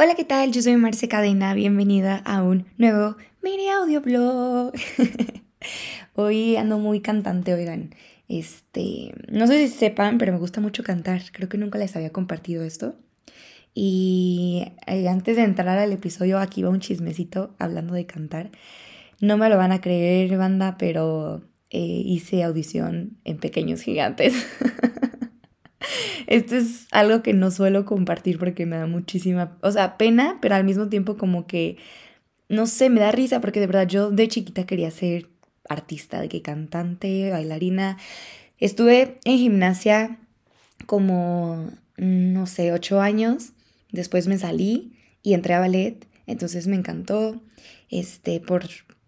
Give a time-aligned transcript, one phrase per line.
[0.00, 0.52] Hola, ¿qué tal?
[0.52, 4.72] Yo soy Marce Cadena, bienvenida a un nuevo mini audio blog.
[6.14, 7.90] Hoy ando muy cantante, oigan.
[8.28, 11.22] Este, no sé si sepan, pero me gusta mucho cantar.
[11.32, 12.94] Creo que nunca les había compartido esto.
[13.74, 18.52] Y eh, antes de entrar al episodio, aquí va un chismecito hablando de cantar.
[19.20, 24.46] No me lo van a creer, banda, pero eh, hice audición en Pequeños Gigantes.
[26.26, 30.54] Esto es algo que no suelo compartir porque me da muchísima, o sea, pena, pero
[30.54, 31.76] al mismo tiempo como que,
[32.48, 35.28] no sé, me da risa porque de verdad yo de chiquita quería ser
[35.68, 37.98] artista, de que cantante, bailarina.
[38.58, 40.18] Estuve en gimnasia
[40.86, 43.52] como, no sé, ocho años.
[43.92, 44.92] Después me salí
[45.22, 46.06] y entré a ballet.
[46.26, 47.40] Entonces me encantó.
[47.90, 48.64] Este, por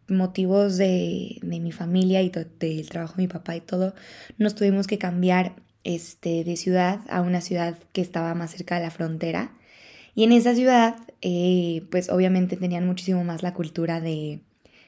[0.09, 3.95] motivos de, de mi familia y del trabajo de mi papá y todo,
[4.39, 8.83] nos tuvimos que cambiar este, de ciudad a una ciudad que estaba más cerca de
[8.83, 9.53] la frontera.
[10.15, 14.41] Y en esa ciudad, eh, pues obviamente tenían muchísimo más la cultura de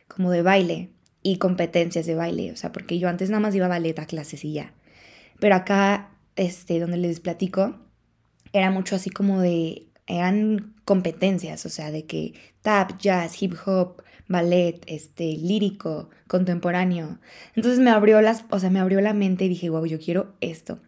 [0.09, 0.91] como de baile
[1.23, 4.07] y competencias de baile, o sea, porque yo antes nada más iba a ballet a
[4.07, 4.75] clases y ya.
[5.39, 7.79] Pero acá, este, donde les platico,
[8.53, 14.03] era mucho así como de, eran competencias, o sea, de que tap, jazz, hip hop,
[14.29, 17.19] ballet, este, lírico, contemporáneo.
[17.55, 20.35] Entonces me abrió las, o sea, me abrió la mente y dije, wow, yo quiero
[20.41, 20.81] esto.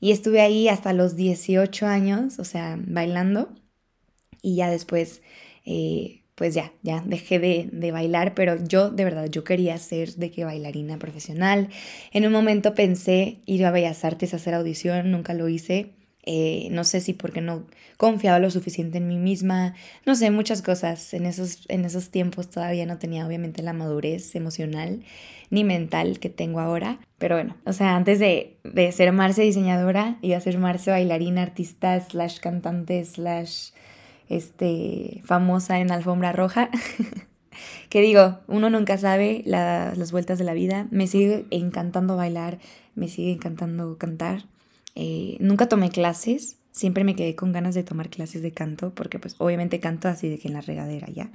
[0.00, 3.50] Y estuve ahí hasta los 18 años, o sea, bailando.
[4.40, 5.22] Y ya después,
[5.64, 10.14] eh, pues ya, ya dejé de, de, bailar, pero yo de verdad, yo quería ser
[10.14, 11.68] de que bailarina profesional.
[12.12, 15.94] En un momento pensé ir a Bellas Artes a hacer audición, nunca lo hice.
[16.24, 17.64] Eh, no sé si porque no
[17.96, 19.74] confiaba lo suficiente en mí misma,
[20.06, 21.14] no sé, muchas cosas.
[21.14, 25.02] En esos, en esos tiempos todavía no tenía obviamente la madurez emocional
[25.50, 26.98] ni mental que tengo ahora.
[27.18, 31.42] Pero bueno, o sea, antes de, de ser Marce diseñadora, iba a ser Marce bailarina,
[31.42, 33.70] artista, slash cantante, slash
[34.28, 36.70] este, famosa en alfombra roja.
[37.90, 40.86] que digo, uno nunca sabe las vueltas de la vida.
[40.90, 42.58] Me sigue encantando bailar,
[42.94, 44.44] me sigue encantando cantar.
[44.94, 49.18] Eh, nunca tomé clases, siempre me quedé con ganas de tomar clases de canto, porque
[49.18, 51.30] pues obviamente canto así de que en la regadera ya.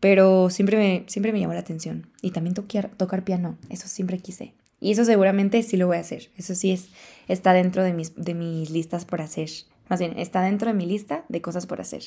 [0.00, 2.06] Pero siempre me, siempre me llamó la atención.
[2.22, 4.54] Y también tocar, tocar piano, eso siempre quise.
[4.80, 6.30] Y eso seguramente sí lo voy a hacer.
[6.38, 6.88] Eso sí es,
[7.28, 9.50] está dentro de mis, de mis listas por hacer.
[9.90, 12.04] Más bien, está dentro de mi lista de cosas por hacer.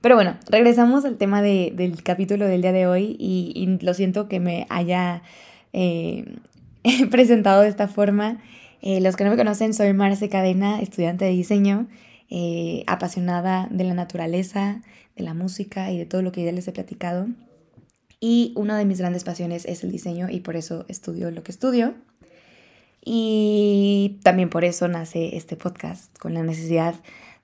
[0.00, 4.28] Pero bueno, regresamos al tema de, del capítulo del día de hoy y, lo siento
[4.28, 5.22] que me haya
[5.72, 6.36] eh,
[7.10, 8.40] presentado de esta forma.
[8.80, 11.88] Eh, los que no me conocen, soy Marce Cadena, estudiante de diseño,
[12.30, 14.82] eh, apasionada de la naturaleza,
[15.16, 17.26] de la música y de todo lo que ya les he platicado.
[18.20, 21.52] Y una de mis grandes pasiones es el diseño y por eso estudio lo que
[21.52, 21.94] estudio.
[23.04, 26.94] Y también por eso nace este podcast, con la necesidad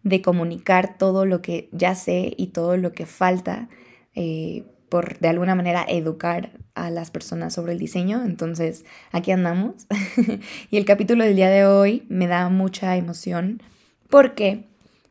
[0.03, 3.69] de comunicar todo lo que ya sé y todo lo que falta
[4.15, 4.65] eh,
[5.03, 8.25] de alguna manera educar a las personas sobre el diseño.
[8.25, 9.87] Entonces, aquí andamos.
[10.71, 13.63] y el capítulo del día de hoy me da mucha emoción
[14.11, 14.67] porque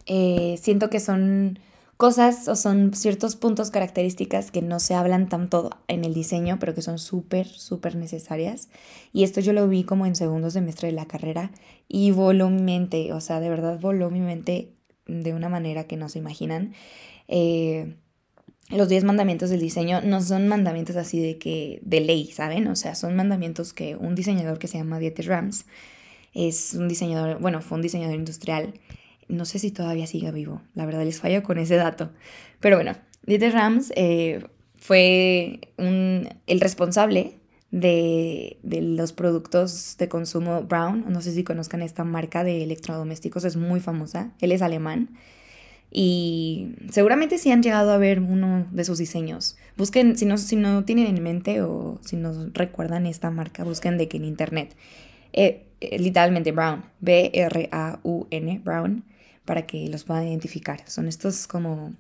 [0.06, 1.60] eh, siento que son
[1.98, 6.74] cosas o son ciertos puntos características que no se hablan tanto en el diseño, pero
[6.74, 8.70] que son súper, súper necesarias.
[9.14, 11.52] Y esto yo lo vi como en segundo semestre de la carrera
[11.88, 14.74] y voló mi mente, o sea, de verdad voló mi mente
[15.06, 16.74] de una manera que no se imaginan.
[17.28, 17.96] Eh,
[18.70, 22.68] los 10 mandamientos del diseño no son mandamientos así de que de ley, ¿saben?
[22.68, 25.66] O sea, son mandamientos que un diseñador que se llama Dieter Rams
[26.34, 28.74] es un diseñador, bueno, fue un diseñador industrial.
[29.28, 32.12] No sé si todavía sigue vivo, la verdad les fallo con ese dato.
[32.60, 32.94] Pero bueno,
[33.26, 34.44] Dieter Rams eh,
[34.78, 37.36] fue un, el responsable
[37.72, 41.06] de, de, los productos de consumo Brown.
[41.08, 44.34] No sé si conozcan esta marca de electrodomésticos, es muy famosa.
[44.40, 45.10] Él es alemán
[45.96, 49.58] y seguramente si han llegado a ver uno de sus diseños.
[49.78, 54.00] Busquen, si no, si no tienen en mente o si no recuerdan esta marca, busquen
[54.00, 54.76] de que en internet.
[55.34, 59.06] Eh, eh, literalmente Brown, B-R-A-U-N, Brown,
[59.46, 60.82] para que los puedan identificar.
[60.90, 61.94] Son estos como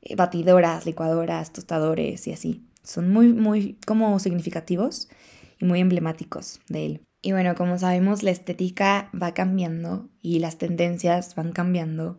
[0.00, 2.64] eh, batidoras, licuadoras, tostadores y así.
[2.82, 5.10] Son muy, muy como significativos
[5.58, 7.00] y muy emblemáticos de él.
[7.20, 12.16] Y bueno, como sabemos, la estética va cambiando y las tendencias van cambiando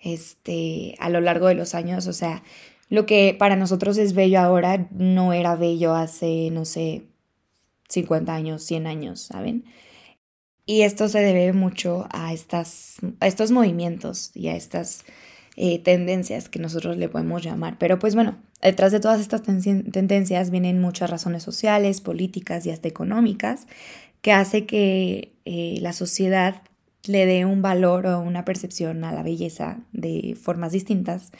[0.00, 2.06] este, a lo largo de los años.
[2.06, 2.42] O sea,
[2.88, 7.04] lo que para nosotros es bello ahora no era bello hace, no sé,
[7.88, 9.64] 50 años, 100 años, ¿saben?
[10.66, 15.04] Y esto se debe mucho a, estas, a estos movimientos y a estas
[15.56, 17.78] eh, tendencias que nosotros le podemos llamar.
[17.78, 22.86] Pero pues bueno, detrás de todas estas tendencias vienen muchas razones sociales, políticas y hasta
[22.86, 23.66] económicas
[24.20, 26.62] que hace que eh, la sociedad
[27.06, 31.32] le dé un valor o una percepción a la belleza de formas distintas,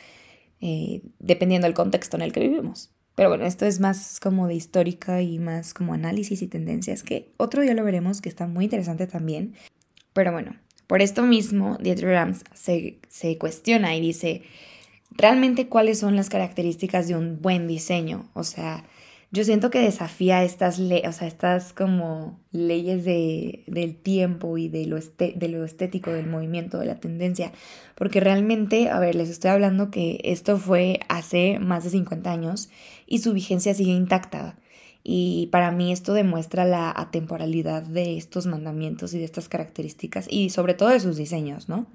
[0.60, 2.90] eh, dependiendo del contexto en el que vivimos.
[3.14, 7.32] Pero bueno, esto es más como de histórica y más como análisis y tendencias, que
[7.36, 9.54] otro día lo veremos, que está muy interesante también.
[10.12, 10.54] Pero bueno,
[10.86, 14.42] por esto mismo, Dieter Rams se, se cuestiona y dice,
[15.10, 18.30] ¿realmente cuáles son las características de un buen diseño?
[18.34, 18.84] O sea,
[19.30, 24.86] yo siento que desafía estas, o sea, estas como leyes de, del tiempo y de
[24.86, 27.52] lo, de lo estético, del movimiento, de la tendencia,
[27.94, 32.70] porque realmente, a ver, les estoy hablando que esto fue hace más de 50 años
[33.06, 34.56] y su vigencia sigue intacta.
[35.04, 40.50] Y para mí esto demuestra la atemporalidad de estos mandamientos y de estas características y
[40.50, 41.86] sobre todo de sus diseños, ¿no?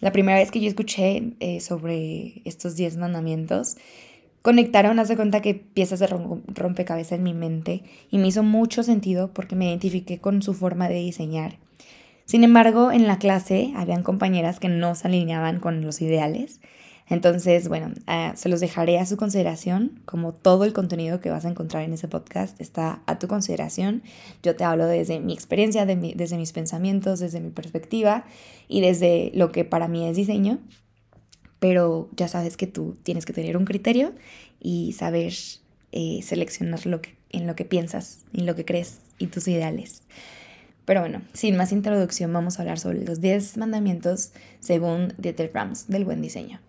[0.00, 3.76] La primera vez que yo escuché eh, sobre estos 10 mandamientos,
[4.46, 7.82] conectaron, hace cuenta que piezas de rompecabezas en mi mente
[8.12, 11.58] y me hizo mucho sentido porque me identifiqué con su forma de diseñar.
[12.26, 16.60] Sin embargo, en la clase habían compañeras que no se alineaban con los ideales.
[17.08, 21.44] Entonces, bueno, ah, se los dejaré a su consideración, como todo el contenido que vas
[21.44, 24.04] a encontrar en ese podcast está a tu consideración.
[24.44, 28.24] Yo te hablo desde mi experiencia, desde mis pensamientos, desde mi perspectiva
[28.68, 30.60] y desde lo que para mí es diseño
[31.58, 34.12] pero ya sabes que tú tienes que tener un criterio
[34.60, 35.32] y saber
[35.92, 40.02] eh, seleccionar lo que, en lo que piensas, en lo que crees y tus ideales.
[40.84, 45.88] Pero bueno, sin más introducción, vamos a hablar sobre los 10 mandamientos según Dieter Rams
[45.88, 46.60] del buen diseño.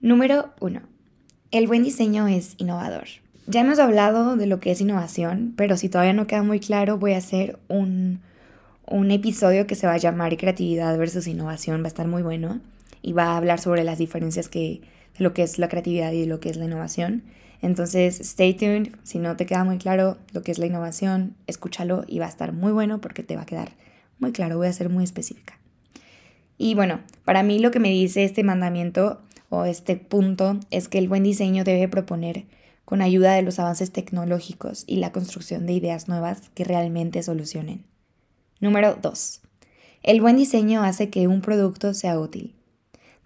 [0.00, 0.82] Número 1.
[1.50, 3.06] El buen diseño es innovador.
[3.46, 6.98] Ya hemos hablado de lo que es innovación, pero si todavía no queda muy claro,
[6.98, 8.20] voy a hacer un,
[8.86, 11.80] un episodio que se va a llamar Creatividad versus Innovación.
[11.80, 12.60] Va a estar muy bueno
[13.04, 14.80] y va a hablar sobre las diferencias que,
[15.18, 17.22] de lo que es la creatividad y de lo que es la innovación.
[17.60, 18.94] Entonces, stay tuned.
[19.02, 22.30] Si no te queda muy claro lo que es la innovación, escúchalo y va a
[22.30, 23.72] estar muy bueno porque te va a quedar
[24.18, 24.56] muy claro.
[24.56, 25.58] Voy a ser muy específica.
[26.56, 30.98] Y bueno, para mí lo que me dice este mandamiento o este punto es que
[30.98, 32.46] el buen diseño debe proponer
[32.86, 37.84] con ayuda de los avances tecnológicos y la construcción de ideas nuevas que realmente solucionen.
[38.60, 39.42] Número 2.
[40.02, 42.54] El buen diseño hace que un producto sea útil.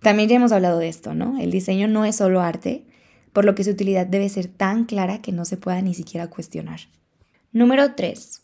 [0.01, 1.39] También ya hemos hablado de esto, ¿no?
[1.41, 2.85] El diseño no es solo arte,
[3.33, 6.29] por lo que su utilidad debe ser tan clara que no se pueda ni siquiera
[6.29, 6.81] cuestionar.
[7.53, 8.43] Número 3.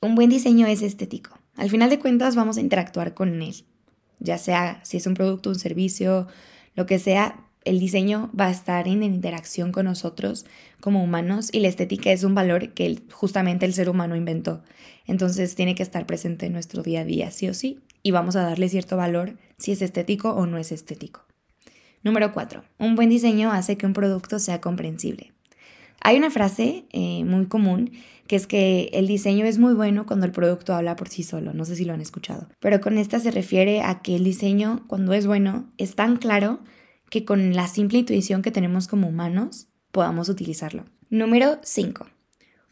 [0.00, 1.38] Un buen diseño es estético.
[1.56, 3.54] Al final de cuentas vamos a interactuar con él,
[4.18, 6.26] ya sea si es un producto, un servicio,
[6.74, 10.44] lo que sea, el diseño va a estar en interacción con nosotros
[10.80, 14.62] como humanos y la estética es un valor que justamente el ser humano inventó.
[15.06, 18.36] Entonces tiene que estar presente en nuestro día a día, sí o sí, y vamos
[18.36, 21.24] a darle cierto valor si es estético o no es estético.
[22.02, 22.62] Número 4.
[22.78, 25.32] Un buen diseño hace que un producto sea comprensible.
[26.00, 27.90] Hay una frase eh, muy común
[28.26, 31.52] que es que el diseño es muy bueno cuando el producto habla por sí solo,
[31.52, 34.84] no sé si lo han escuchado, pero con esta se refiere a que el diseño
[34.86, 36.60] cuando es bueno es tan claro
[37.10, 40.84] que con la simple intuición que tenemos como humanos podamos utilizarlo.
[41.10, 42.06] Número 5.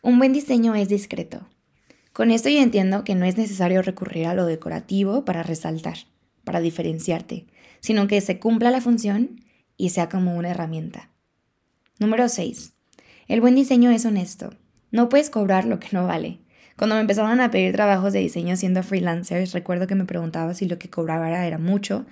[0.02, 1.46] Un buen diseño es discreto.
[2.12, 5.99] Con esto yo entiendo que no es necesario recurrir a lo decorativo para resaltar,
[6.44, 7.46] para diferenciarte,
[7.80, 9.40] sino que se cumpla la función
[9.76, 11.10] y sea como una herramienta.
[11.98, 12.72] Número 6.
[13.28, 14.54] El buen diseño es honesto.
[14.90, 16.40] No puedes cobrar lo que no vale.
[16.76, 20.66] Cuando me empezaron a pedir trabajos de diseño siendo freelancer, recuerdo que me preguntaba si
[20.66, 22.06] lo que cobraba era mucho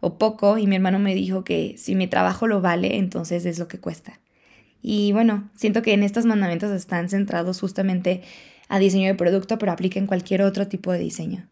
[0.00, 3.58] o poco y mi hermano me dijo que si mi trabajo lo vale, entonces es
[3.58, 4.20] lo que cuesta.
[4.82, 8.22] Y bueno, siento que en estos mandamientos están centrados justamente
[8.68, 11.48] a diseño de producto, pero aplica cualquier otro tipo de diseño.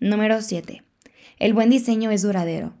[0.00, 0.82] Número 7.
[1.38, 2.72] El buen diseño es duradero.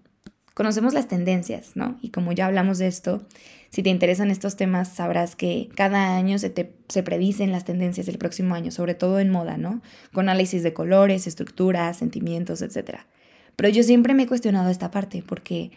[0.54, 1.98] Conocemos las tendencias, ¿no?
[2.02, 3.26] Y como ya hablamos de esto,
[3.70, 8.04] si te interesan estos temas, sabrás que cada año se, te, se predicen las tendencias
[8.06, 9.80] del próximo año, sobre todo en moda, ¿no?
[10.12, 12.98] Con análisis de colores, estructuras, sentimientos, etc.
[13.56, 15.70] Pero yo siempre me he cuestionado esta parte porque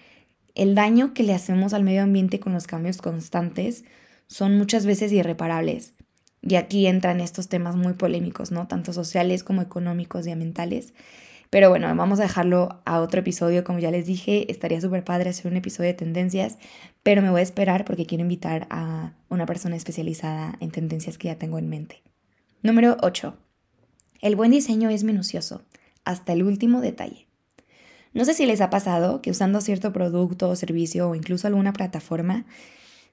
[0.55, 3.85] el daño que le hacemos al medio ambiente con los cambios constantes
[4.27, 5.93] son muchas veces irreparables.
[6.41, 8.67] Y aquí entran estos temas muy polémicos, ¿no?
[8.67, 10.93] Tanto sociales como económicos y ambientales.
[11.55, 13.63] Pero bueno, vamos a dejarlo a otro episodio.
[13.63, 16.57] Como ya les dije, estaría súper padre hacer un episodio de tendencias,
[17.01, 21.29] pero me voy a esperar porque quiero invitar a una persona especializada en tendencias que
[21.29, 22.03] ya tengo en mente.
[22.61, 23.37] Número 8.
[24.19, 25.63] El buen diseño es minucioso,
[26.03, 27.29] hasta el último detalle.
[28.13, 31.71] No sé si les ha pasado que usando cierto producto o servicio o incluso alguna
[31.71, 32.43] plataforma,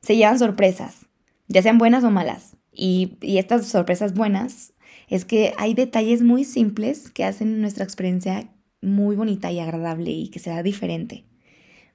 [0.00, 1.06] se llevan sorpresas,
[1.46, 2.56] ya sean buenas o malas.
[2.72, 4.72] Y, estas sorpresas buenas
[5.12, 8.49] es que hay detalles muy simples que hacen nuestra experiencia
[8.81, 11.25] muy bonita y agradable y que sea diferente.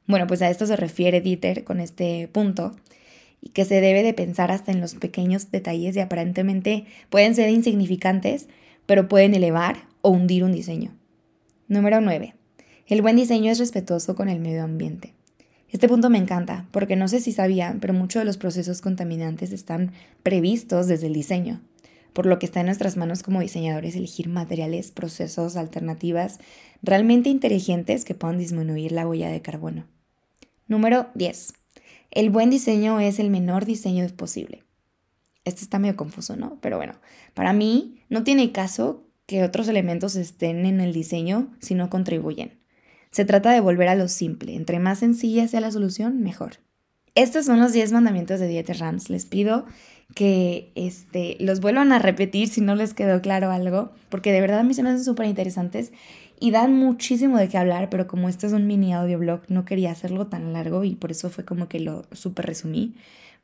[0.05, 2.75] Bueno, pues a esto se refiere Dieter con este punto
[3.41, 7.49] y que se debe de pensar hasta en los pequeños detalles y aparentemente pueden ser
[7.49, 8.49] insignificantes,
[8.85, 10.95] pero pueden elevar o hundir un diseño.
[11.67, 12.35] Número 9.
[12.85, 15.15] El buen diseño es respetuoso con el medio ambiente.
[15.71, 19.51] Este punto me encanta, porque no sé si sabían, pero muchos de los procesos contaminantes
[19.51, 21.61] están previstos desde el diseño,
[22.17, 26.39] por lo que está en nuestras manos como diseñadores elegir materiales, procesos, alternativas
[26.81, 29.85] realmente inteligentes que puedan disminuir la huella de carbono.
[30.67, 31.53] Número 10.
[32.09, 34.63] El buen diseño es el menor diseño posible.
[35.45, 36.57] Este está medio confuso, ¿no?
[36.59, 36.95] Pero bueno,
[37.35, 42.57] para mí no tiene caso que otros elementos estén en el diseño si no contribuyen.
[43.11, 44.55] Se trata de volver a lo simple.
[44.55, 46.53] Entre más sencilla sea la solución, mejor.
[47.17, 49.09] Estos son los 10 mandamientos de Dieter Rams.
[49.09, 49.65] Les pido
[50.13, 54.59] que este, los vuelvan a repetir si no les quedó claro algo, porque de verdad
[54.59, 55.91] a mí se me súper interesantes
[56.39, 59.89] y dan muchísimo de qué hablar, pero como este es un mini audioblog, no quería
[59.89, 62.93] hacerlo tan largo y por eso fue como que lo súper resumí.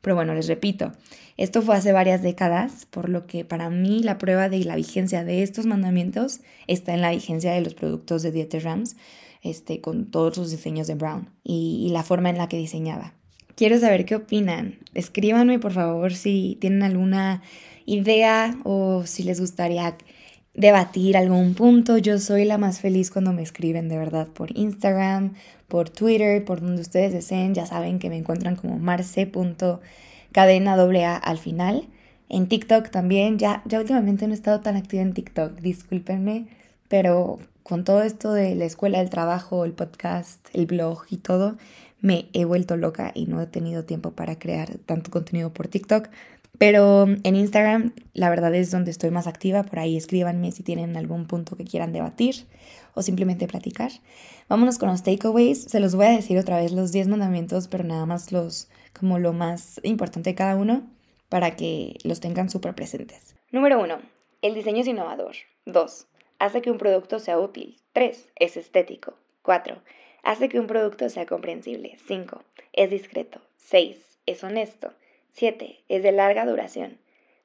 [0.02, 0.92] Pero bueno, les repito,
[1.36, 5.24] esto fue hace varias décadas, por lo que para mí la prueba de la vigencia
[5.24, 8.94] de estos mandamientos está en la vigencia de los productos de Dieter Rams,
[9.42, 13.14] este, con todos sus diseños de Brown y, la forma en la que diseñaba.
[13.56, 14.78] Quiero saber qué opinan.
[14.94, 17.42] Escríbanme por favor si tienen alguna
[17.86, 19.96] idea o si les gustaría
[20.54, 21.98] debatir algún punto.
[21.98, 25.34] Yo soy la más feliz cuando me escriben de verdad por Instagram,
[25.68, 27.54] por Twitter, por donde ustedes deseen.
[27.54, 30.74] Ya saben que me encuentran como marce.cadena
[31.16, 31.88] al final.
[32.28, 33.38] En TikTok también.
[33.38, 36.46] Ya, ya últimamente no he estado tan activa en TikTok, discúlpenme,
[36.88, 41.56] pero con todo esto de la escuela, el trabajo, el podcast, el blog y todo,
[42.04, 46.08] me he vuelto loca y no he tenido tiempo para crear tanto contenido por TikTok.
[46.58, 49.62] Pero en Instagram, la verdad es donde estoy más activa.
[49.62, 52.46] Por ahí escríbanme si tienen algún punto que quieran debatir
[52.92, 53.90] o simplemente platicar.
[54.50, 55.62] Vámonos con los takeaways.
[55.64, 58.68] Se los voy a decir otra vez los 10 mandamientos, pero nada más los,
[58.98, 60.82] como lo más importante de cada uno
[61.30, 63.34] para que los tengan súper presentes.
[63.50, 63.98] Número 1.
[64.42, 65.34] El diseño es innovador.
[65.64, 66.06] 2
[66.38, 67.76] hace que un producto sea útil.
[67.92, 68.28] 3.
[68.36, 69.14] Es estético.
[69.42, 69.80] 4.
[70.24, 71.98] Hace que un producto sea comprensible.
[72.06, 72.42] 5.
[72.72, 73.42] Es discreto.
[73.58, 73.98] 6.
[74.24, 74.94] Es honesto.
[75.34, 75.80] 7.
[75.90, 76.96] Es de larga duración.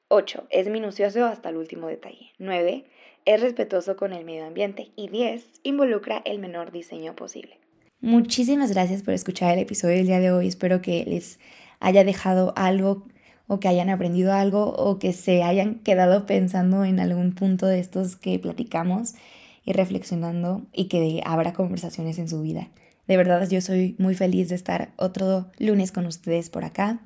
[0.08, 0.46] 8.
[0.48, 2.32] Es minucioso hasta el último detalle.
[2.38, 2.86] 9.
[3.26, 4.92] Es respetuoso con el medio ambiente.
[4.96, 5.60] Y 10.
[5.62, 7.58] Involucra el menor diseño posible.
[8.00, 10.48] Muchísimas gracias por escuchar el episodio del día de hoy.
[10.48, 11.38] Espero que les
[11.80, 13.04] haya dejado algo
[13.46, 17.78] o que hayan aprendido algo o que se hayan quedado pensando en algún punto de
[17.78, 19.16] estos que platicamos
[19.64, 22.70] y reflexionando y que habrá conversaciones en su vida.
[23.06, 27.00] De verdad yo soy muy feliz de estar otro lunes con ustedes por acá.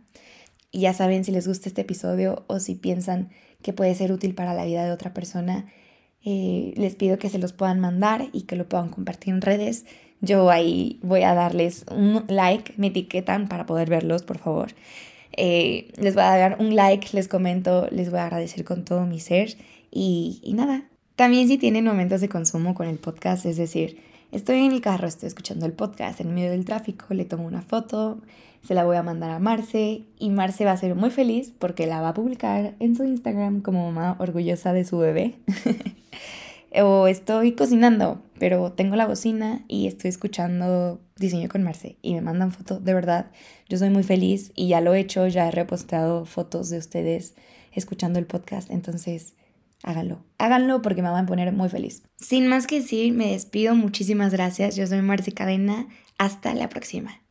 [0.71, 3.31] Y ya saben si les gusta este episodio o si piensan
[3.63, 5.67] que puede ser útil para la vida de otra persona,
[6.25, 9.85] eh, les pido que se los puedan mandar y que lo puedan compartir en redes.
[10.21, 14.73] Yo ahí voy a darles un like, me etiquetan para poder verlos, por favor.
[15.37, 19.07] Eh, les voy a dar un like, les comento, les voy a agradecer con todo
[19.07, 19.57] mi ser
[19.91, 20.89] y, y nada.
[21.17, 24.01] También si tienen momentos de consumo con el podcast, es decir,
[24.33, 27.63] estoy en el carro, estoy escuchando el podcast en medio del tráfico, le tomo una
[27.63, 28.21] foto,
[28.67, 31.87] se la voy a mandar a Marce y Marce va a ser muy feliz porque
[31.87, 35.37] la va a publicar en su Instagram como mamá orgullosa de su bebé.
[36.83, 42.23] o estoy cocinando, pero tengo la bocina y estoy escuchando diseño con Marce y me
[42.23, 43.31] mandan fotos, de verdad,
[43.69, 47.35] yo soy muy feliz y ya lo he hecho, ya he reposteado fotos de ustedes
[47.73, 49.35] escuchando el podcast, entonces
[49.85, 52.03] háganlo, háganlo porque me van a poner muy feliz.
[52.17, 55.87] Sin más que decir, me despido, muchísimas gracias, yo soy Marce Cadena,
[56.19, 57.24] hasta la próxima.